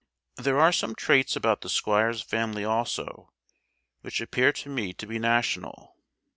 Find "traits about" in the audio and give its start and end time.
0.95-1.61